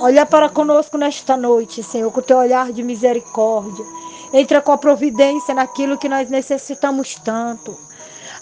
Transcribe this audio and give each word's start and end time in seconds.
Olha 0.00 0.24
para 0.24 0.48
conosco 0.48 0.96
nesta 0.96 1.36
noite, 1.36 1.82
Senhor, 1.82 2.12
com 2.12 2.20
o 2.20 2.22
teu 2.22 2.38
olhar 2.38 2.72
de 2.72 2.84
misericórdia. 2.84 3.84
Entra 4.32 4.62
com 4.62 4.70
a 4.70 4.78
providência 4.78 5.52
naquilo 5.52 5.98
que 5.98 6.08
nós 6.08 6.30
necessitamos 6.30 7.16
tanto. 7.16 7.76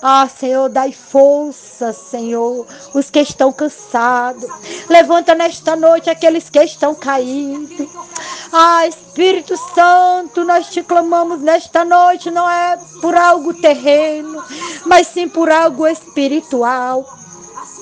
Ah, 0.02 0.28
Senhor, 0.28 0.68
dai 0.68 0.92
força, 0.92 1.94
Senhor, 1.94 2.66
os 2.92 3.08
que 3.08 3.20
estão 3.20 3.50
cansados. 3.50 4.44
Levanta 4.88 5.34
nesta 5.34 5.74
noite 5.74 6.10
aqueles 6.10 6.50
que 6.50 6.62
estão 6.62 6.94
caídos. 6.94 7.88
Ah, 8.52 8.86
Espírito 8.86 9.56
Santo, 9.74 10.44
nós 10.44 10.68
te 10.68 10.82
clamamos 10.82 11.40
nesta 11.40 11.84
noite, 11.86 12.30
não 12.30 12.48
é 12.48 12.78
por 13.00 13.14
algo 13.14 13.54
terreno, 13.54 14.44
mas 14.84 15.06
sim 15.06 15.26
por 15.26 15.50
algo 15.50 15.86
espiritual. 15.86 17.15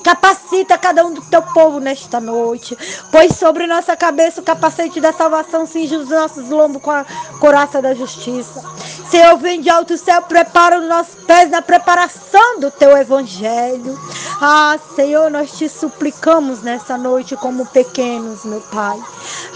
Capacita 0.04 0.76
cada 0.76 1.04
um 1.04 1.14
do 1.14 1.22
teu 1.22 1.40
povo 1.40 1.80
nesta 1.80 2.20
noite. 2.20 2.76
Pois 3.10 3.34
sobre 3.36 3.66
nossa 3.66 3.96
cabeça 3.96 4.42
o 4.42 4.44
capacete 4.44 5.00
da 5.00 5.14
salvação, 5.14 5.66
cinge 5.66 5.96
os 5.96 6.10
nossos 6.10 6.50
lombos 6.50 6.82
com 6.82 6.90
a 6.90 7.06
coraça 7.40 7.80
da 7.80 7.94
justiça. 7.94 8.62
Senhor, 9.10 9.38
vem 9.38 9.62
de 9.62 9.70
alto 9.70 9.96
céu, 9.96 10.20
prepara 10.20 10.78
os 10.78 10.86
nossos 10.86 11.14
pés 11.24 11.50
na 11.50 11.62
preparação 11.62 12.60
do 12.60 12.70
teu 12.70 12.94
evangelho. 12.96 13.98
Ah, 14.40 14.78
Senhor, 14.94 15.30
nós 15.30 15.52
te 15.56 15.68
suplicamos 15.70 16.60
nessa 16.60 16.98
noite 16.98 17.34
como 17.36 17.64
pequenos, 17.64 18.44
meu 18.44 18.60
Pai. 18.60 19.00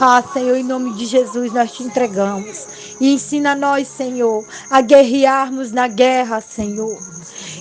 Ah, 0.00 0.22
Senhor, 0.32 0.56
em 0.56 0.64
nome 0.64 0.94
de 0.94 1.04
Jesus 1.04 1.52
nós 1.52 1.72
te 1.72 1.82
entregamos. 1.82 2.66
E 2.98 3.12
ensina 3.12 3.54
nós, 3.54 3.86
Senhor, 3.86 4.44
a 4.70 4.80
guerrearmos 4.80 5.72
na 5.72 5.88
guerra, 5.88 6.40
Senhor. 6.40 6.96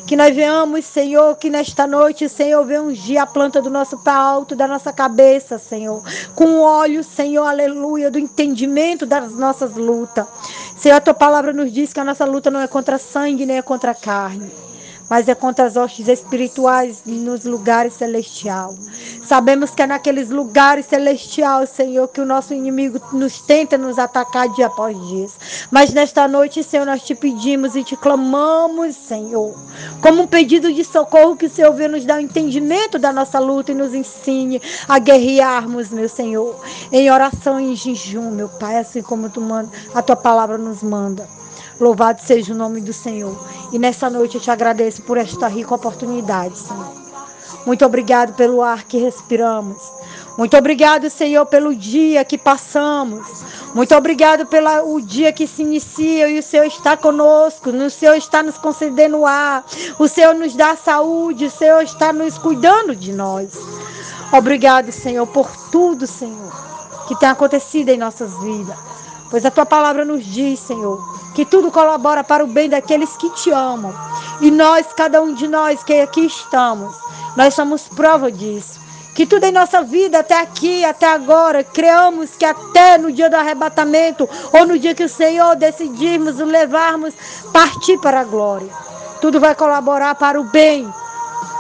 Que 0.08 0.16
nós 0.16 0.34
venhamos, 0.34 0.86
Senhor, 0.86 1.36
que 1.36 1.50
nesta 1.50 1.86
noite, 1.86 2.30
Senhor, 2.30 2.64
venha 2.64 2.82
ungir 2.82 3.22
a 3.22 3.26
planta 3.26 3.62
do 3.62 3.70
nosso 3.70 3.98
pé 3.98 4.12
alto, 4.12 4.56
da 4.56 4.66
nossa 4.66 4.94
cabeça, 4.94 5.60
Senhor. 5.60 6.02
Com 6.34 6.62
óleo, 6.62 7.04
Senhor, 7.04 7.44
aleluia, 7.44 8.10
do 8.10 8.18
entendimento 8.18 9.06
das 9.06 9.34
nossas 9.34 9.76
lutas. 9.76 10.26
Senhor, 10.78 10.96
a 10.96 11.02
tua 11.02 11.14
palavra 11.14 11.52
nos 11.52 11.74
diz 11.74 11.92
que 11.92 12.00
a 12.00 12.06
nossa 12.06 12.24
luta 12.24 12.50
não 12.50 12.62
é 12.62 12.68
contra 12.68 12.98
sangue, 12.98 13.46
nem 13.46 13.58
é 13.58 13.62
contra 13.62 13.94
carne 13.94 14.50
mas 15.10 15.28
é 15.28 15.36
contra 15.36 15.66
as 15.66 15.76
hostes 15.76 16.08
espirituais 16.08 17.02
nos 17.06 17.46
lugares 17.46 17.94
celestiais. 17.94 18.76
Sabemos 19.24 19.72
que 19.72 19.82
é 19.82 19.88
naqueles 19.88 20.30
lugares 20.30 20.86
celestiais, 20.86 21.70
Senhor, 21.70 22.08
que 22.08 22.22
o 22.22 22.26
nosso 22.26 22.54
inimigo 22.54 23.00
nos 23.14 23.40
tenta 23.42 23.78
nos 23.78 24.00
atacar 24.00 24.50
dia 24.50 24.68
após 24.68 24.98
dia. 25.08 25.28
Mas 25.72 25.94
nesta 25.94 26.28
noite, 26.28 26.64
Senhor, 26.64 26.86
nós 26.86 27.02
te 27.04 27.16
pedimos 27.16 27.76
e 27.76 27.84
te 27.84 27.96
clamamos, 27.96 28.96
Senhor, 28.96 29.56
como 30.02 30.24
um 30.24 30.28
pedido 30.28 30.72
de 30.72 30.84
socorro 30.84 31.36
que 31.36 31.48
o 31.48 31.50
Senhor 31.50 31.74
venha 31.74 31.90
nos 31.90 32.06
dar 32.06 32.18
o 32.18 32.22
entendimento 32.22 33.00
da 33.00 33.12
nossa 33.12 33.40
luta 33.40 33.72
e 33.72 33.76
nos 33.76 33.94
ensine 33.94 34.62
a 34.88 35.00
guerrearmos, 35.00 35.90
meu 35.90 36.08
Senhor, 36.08 36.56
em 36.92 37.12
oração 37.12 37.60
e 37.60 37.72
em 37.72 37.76
jejum, 37.76 38.32
meu 38.32 38.50
Pai, 38.50 38.78
assim 38.78 39.02
como 39.02 39.30
tu 39.30 39.42
manda, 39.42 39.70
a 39.94 40.02
tua 40.02 40.16
palavra 40.16 40.58
nos 40.58 40.84
manda. 40.84 41.28
Louvado 41.80 42.22
seja 42.22 42.54
o 42.54 42.58
nome 42.58 42.82
do 42.82 42.94
Senhor. 42.94 43.38
E 43.72 43.78
nessa 43.80 44.10
noite 44.10 44.36
eu 44.36 44.42
te 44.42 44.50
agradeço 44.50 45.02
por 45.04 45.18
esta 45.18 45.48
rica 45.48 45.76
oportunidade, 45.76 46.58
Senhor. 46.58 46.92
Muito 47.66 47.86
obrigado 47.86 48.34
pelo 48.34 48.62
ar 48.62 48.86
que 48.86 48.98
respiramos. 48.98 49.78
Muito 50.38 50.56
obrigado, 50.56 51.10
Senhor, 51.10 51.46
pelo 51.48 51.76
dia 51.76 52.24
que 52.24 52.38
passamos. 52.38 53.26
Muito 53.74 53.94
obrigado 53.96 54.46
pelo 54.46 55.02
dia 55.02 55.34
que 55.34 55.48
se 55.48 55.64
inicia 55.64 56.30
e 56.30 56.40
o 56.40 56.44
Senhor 56.44 56.66
está 56.66 56.96
conosco. 56.96 57.70
O 57.70 57.90
Senhor 57.90 58.16
está 58.16 58.42
nos 58.42 58.58
concedendo 58.58 59.26
ar. 59.26 59.66
O 60.00 60.08
Senhor 60.08 60.34
nos 60.36 60.56
dá 60.56 60.76
saúde. 60.76 61.46
O 61.46 61.52
Senhor 61.52 61.82
está 61.82 62.14
nos 62.14 62.38
cuidando 62.38 62.96
de 62.96 63.12
nós. 63.12 63.52
Obrigado, 64.32 64.92
Senhor, 64.92 65.26
por 65.26 65.50
tudo, 65.72 66.06
Senhor, 66.06 66.54
que 67.08 67.20
tem 67.20 67.30
acontecido 67.30 67.90
em 67.90 67.98
nossas 67.98 68.38
vidas. 68.40 68.78
Pois 69.30 69.46
a 69.46 69.52
tua 69.52 69.66
palavra 69.66 70.06
nos 70.06 70.24
diz, 70.24 70.60
Senhor, 70.60 71.17
que 71.38 71.46
tudo 71.46 71.72
colabora 71.72 72.24
para 72.24 72.44
o 72.44 72.48
bem 72.48 72.68
daqueles 72.68 73.16
que 73.16 73.30
te 73.30 73.52
amam. 73.52 73.94
E 74.42 74.50
nós, 74.50 74.88
cada 74.98 75.22
um 75.22 75.36
de 75.36 75.48
nós 75.48 75.84
que 75.84 75.94
aqui 76.02 76.26
estamos, 76.26 76.96
nós 77.36 77.54
somos 77.54 77.84
prova 77.84 78.32
disso. 78.32 78.80
Que 79.14 79.24
tudo 79.24 79.44
em 79.44 79.52
nossa 79.52 79.84
vida, 79.84 80.18
até 80.18 80.42
aqui, 80.42 80.84
até 80.84 81.06
agora, 81.06 81.64
creamos 81.64 82.32
que 82.32 82.44
até 82.44 82.98
no 82.98 83.12
dia 83.12 83.30
do 83.30 83.36
arrebatamento, 83.36 84.28
ou 84.52 84.66
no 84.66 84.80
dia 84.80 84.96
que 84.96 85.04
o 85.04 85.10
Senhor 85.10 85.56
decidirmos 85.56 86.40
o 86.40 86.46
levarmos, 86.46 87.14
partir 87.54 88.00
para 88.00 88.22
a 88.22 88.24
glória. 88.24 88.74
Tudo 89.22 89.40
vai 89.40 89.54
colaborar 89.54 90.16
para 90.16 90.42
o 90.42 90.44
bem 90.46 90.92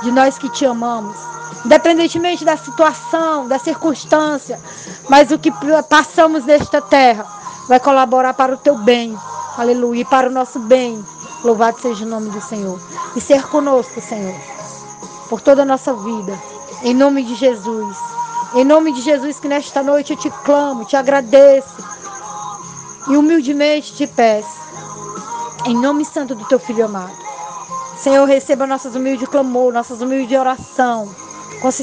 de 0.01 0.09
nós 0.09 0.39
que 0.39 0.49
te 0.49 0.65
amamos. 0.65 1.15
Independentemente 1.63 2.43
da 2.43 2.57
situação, 2.57 3.47
da 3.47 3.59
circunstância, 3.59 4.59
mas 5.07 5.29
o 5.29 5.37
que 5.37 5.53
passamos 5.87 6.45
nesta 6.45 6.81
terra 6.81 7.27
vai 7.67 7.79
colaborar 7.79 8.33
para 8.33 8.55
o 8.55 8.57
teu 8.57 8.75
bem. 8.75 9.15
Aleluia. 9.57 10.01
E 10.01 10.05
para 10.05 10.29
o 10.29 10.31
nosso 10.31 10.59
bem. 10.59 11.03
Louvado 11.43 11.79
seja 11.79 12.05
o 12.05 12.07
nome 12.07 12.29
do 12.29 12.39
Senhor. 12.39 12.79
E 13.15 13.21
ser 13.21 13.41
conosco, 13.47 13.99
Senhor. 13.99 14.35
Por 15.29 15.41
toda 15.41 15.63
a 15.63 15.65
nossa 15.65 15.93
vida. 15.93 16.39
Em 16.83 16.93
nome 16.93 17.23
de 17.23 17.35
Jesus. 17.35 17.97
Em 18.53 18.63
nome 18.63 18.93
de 18.93 19.01
Jesus, 19.01 19.39
que 19.39 19.47
nesta 19.47 19.81
noite 19.81 20.13
eu 20.13 20.17
te 20.17 20.29
clamo, 20.45 20.85
te 20.85 20.95
agradeço. 20.95 21.83
E 23.09 23.17
humildemente 23.17 23.95
te 23.95 24.05
peço. 24.05 24.57
Em 25.65 25.75
nome 25.75 26.05
santo 26.05 26.35
do 26.35 26.45
teu 26.45 26.59
filho 26.59 26.85
amado. 26.85 27.15
Senhor, 27.97 28.25
receba 28.25 28.67
nossas 28.67 28.95
humildes 28.95 29.27
clamor, 29.27 29.73
nossas 29.73 30.01
humildes 30.01 30.37
oração 30.37 31.09